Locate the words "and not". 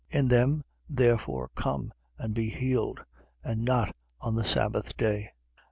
3.43-3.95